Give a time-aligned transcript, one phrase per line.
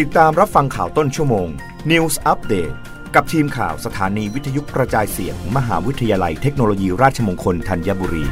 [0.00, 1.48] ติดตามรับฟังข่าวต้นชั่วโมง
[1.90, 2.74] News Update
[3.14, 8.24] กับทีมข่าวสถานีวิทยุกระจายเสียงมมหาวิทยาลัยเทคโนโลยีราชมงคลธัญบุรี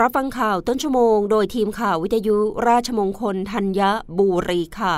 [0.00, 2.36] รับฟังข่าวต้นชั่วโมง โดยทีมข่าววิทยุ
[2.68, 3.80] ราชมงคลธัญ
[4.18, 4.94] บุรีค่ะ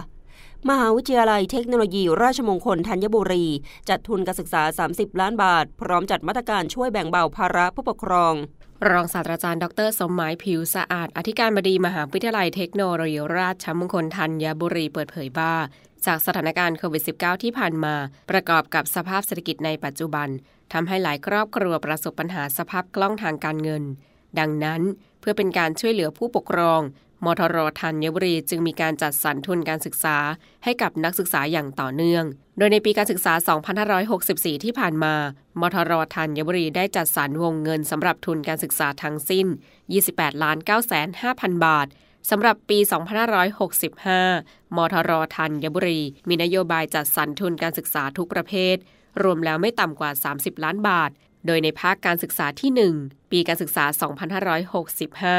[0.68, 3.44] มหาวิทยาลัยเทคโนโลยี ราชมงคลธัญบุรี
[3.88, 4.62] จัดทุนการศึกษา
[4.92, 8.34] 30 ล้านบาท พร้อมจัดมาตรการช่วยแบ่งเบาภาระผู้ปกครอง
[8.90, 15.54] รองศาสตราจารย์ดร สมหมายผิวสะอาด อธิการบดีมหาวิทยาลัยเทคโนโลยีราชมงคลธัญบุรีเปิดเผยว่า
[16.06, 17.94] จากสถานการณ์โควิด -19 ที่ผ่านมา
[18.30, 20.28] ประกอบกับสภาพเศรษฐกิจในปัจจุบัน
[20.72, 23.84] ทำให้หลายครอบครัวประสบปัญหาสภาพคล่องทางการเงิน
[24.38, 24.82] ดังนั้น
[25.20, 26.80] เพื่อเป็นการช่วยเหลือผู้ปกครอง
[27.24, 30.16] มทรธัญบุรีจึงมีการจัดสรรทุนการศึกษา
[30.64, 32.24] ให้กับนักศึกษาอย่างต่อเนื่อง
[32.58, 33.32] โดยในปีการศึกษา
[33.98, 35.14] 2564 ที่ผ่านมา
[35.60, 39.46] มทรธัญบุรีได้จัดสรรวงเงินสำหรับทุนการศึกษาทั้งสิ้น
[39.94, 40.92] 28 ล้าน9 5 0
[41.22, 41.86] 0 0 บาท
[42.30, 42.78] สำหรับปี
[43.98, 48.76] 2565 มทรธัญบุรี มีนโยบายจัดสรรทุนการศึกษาทุกประเภท
[49.22, 51.10] รวมแล้วไม่ต่ำกว่า 30 ล้านบาท
[51.46, 52.70] โดยในภาคการศึกษาที่
[53.00, 53.84] 1 ปีการศึกษา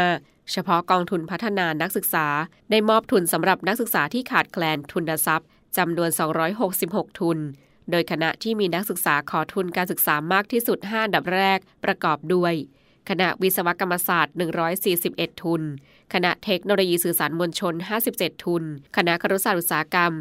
[0.05, 2.27] 2565 เฉพาะกองทุนพัฒนานักศึกษา
[2.71, 6.09] ได้มอบทุนสำหรับนักศึกษาที่ขาดแคลนทุนทรัพย์จำนวน
[6.65, 7.37] 266 ทุน
[7.91, 12.53] โดยคณะที่มีนักศึกษาขอทุนการศึกษามากที่สุด 5 ดับแรกประกอบด้วย
[13.09, 14.35] คณะวิศวกรรมศาสตร์
[14.87, 15.61] 141 ทุน
[16.13, 17.73] คณะเทคโนโลยีสื่อสารมวลชน
[18.09, 18.63] 57 ทุน
[18.97, 20.11] คณะครุศาสตร์อุตสาหกรรม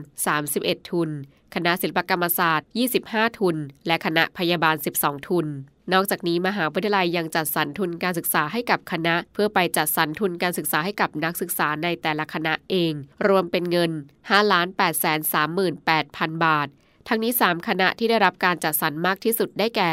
[0.41, 1.11] 31 ทุน
[1.55, 2.69] คณะศิลปกรรมศาสตร์
[3.03, 5.47] 25 ทุน และคณะพยาบาล 12 ทุน
[5.93, 12.93] นอกจากนี้มหาวิทยาลัยยังจัดสรรทุนการศึกษาให้กับคณะ เพื่อไปจัดสรรทุนการศึกษาให้กับนักศึกษาในแต่ละคณะเอง
[13.29, 13.91] รวมเป็นเงิน
[14.31, 16.69] 5 8 3 8 0 0 0 บาท
[17.09, 19.93] ทั้งนี้ 3 คณะที่ได้รับการจัดสรรมากที่สุดได้แก่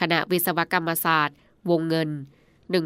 [0.00, 1.36] คณะวิศวกรรมศาสตร์
[1.70, 2.10] วงเงิน
[2.58, 2.84] 1 3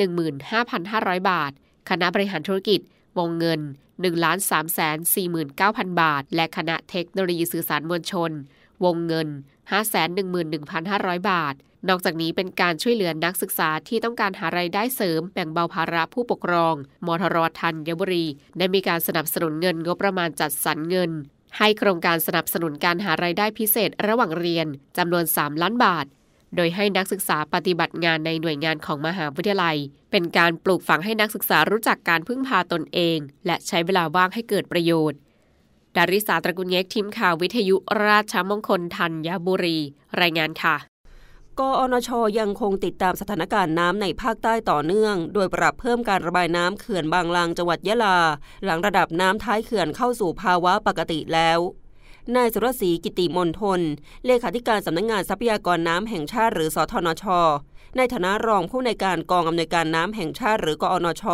[0.00, 1.52] 1 5 5 0 0 บาท
[1.90, 2.80] คณะบริหารธุรกิจ
[3.18, 4.04] วงเงิน 1
[4.50, 8.30] 3 4 9 0 0 0 บาท และคณะเทคโนโลยีสื่อสารมวลชน
[8.84, 9.28] วงเงิน
[10.48, 11.54] 511,500 บาท
[11.88, 16.74] นอกจากนี้เป็นการช่วยเหลือนักศึกษาที่ต้องการหารายได้เสริมแบ่งเบาภาระผู้ปกครอง
[17.06, 18.26] มทรทัญบุรี
[18.58, 21.10] ได้มีการสนับสนุนเงินงบประมาณจัดสรรเงิน
[21.58, 24.66] ให้โครงการสนับสนุนการหารายได้พิเศษระหว่างเรียน
[24.98, 26.06] จำนวน 3 ล้านบาท
[26.56, 29.76] โดยให้นักศึกษาปฏิบัติงานในหน่วยงานของมหาวิทยาลัย
[30.10, 35.18] เป็นการปลูกฝังให้นักศึกษารู้จักการพึ่งพาตนเอง และใช้เวลาว่างให้เกิดประโยชน์
[35.96, 37.76] ดาริสาตระกุลเยกทีมข่าววิทยุ
[38.06, 39.78] ราชมงคลธัญบุรี
[40.20, 40.76] รายงานค่ะ
[41.60, 48.18] กอนชยังคงติดตามสถานการณ์น้ำในภาคใต้ต่อเนื่อง โดยปรับเพิ่มการระบายน้ำเขื่อนบางลางจังหวัดยะลา
[48.64, 51.58] หลังระดับน้ำท้ายเขื่อนเข้าสู่ภาวะปกติแล้ว
[52.36, 53.80] นายสุรศรีกิติมนทน
[54.26, 57.24] เลขาธิการสำนักงงานทรัพยากรน้ำแห่งชาติหรือสทนช
[57.96, 61.24] ในฐานะรองผู้ในการกองอำนวยการน้ำแห่งชาติหรือกอนช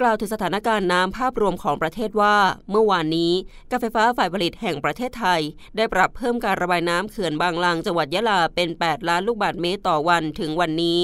[0.00, 2.36] กล่าวถึงสถานการณ์น้ำภาพรวมของประเทศว่า
[2.70, 3.32] เมื่อวานนี้
[3.70, 5.40] การไฟฟ้าฝ่ายผลิตแห่งประเทศไทย
[5.76, 11.00] ได้ปรับเพิ่มการระบายน้ำเขื่อนบางลางจังหวัดยะลาเป็น 8 ล้านลูกบาศก์เมตรต่อวันถึงวันนี้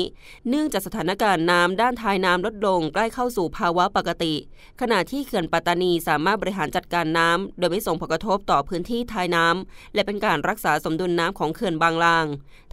[0.49, 4.35] เนื่องจากสถานการณ์น้ำด้านท้ายน้ำลดลงใกล้เข้าสู่ภาวะปกติ
[4.81, 12.27] ขณะที่เขื่อนปัตตานีสามารถบริหารจัดการน้ำโดยไม่ส่งผลกระทบต่อพื้นที่ท้ายน้ำและเป็นการรักษาสมดุลน้ำของเขื่อนบางลาง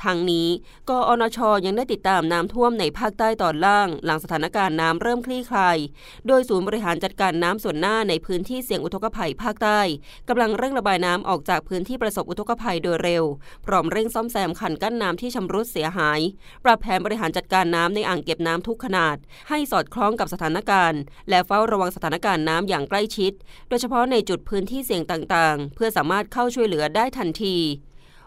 [0.04, 0.48] ทางนี้
[0.90, 5.78] กอนชยังได้ติติดตามน้ำท่วมในภาคใต้ตอนล่าง หลังสถานการณ์น้ำเริ่มคลี่คลาย
[6.28, 9.80] โดยศูนย์บริหารจัดการน้ำส่วนหน้าในพื้นที่เสี่ยงอุทกภัยภาคใต้
[10.30, 13.24] กำลังเร่งระบายน้ำออกจากพื้นที่ประสบอุทกภัยโดยเร็ว
[13.66, 16.20] พร้อมเร่งซ่อมแซมคันกั้นน้ำที่ชำรุดเสียหาย
[16.64, 19.18] ปรับแผนบริหารจัดการน้ำในอ่างเก็บน้ำทุกขนาด
[19.50, 23.32] ให้สอดคล้องกับสถานการณ์ และเฝ้าระวังสถานการณ์น้ำอย่างใกล้ชิด
[23.70, 27.58] โดยเฉพาะในจุดพื้นที่เสี่ยงต่างๆ เพื่อสามารถเข้าช่วยเหลือได้ทันที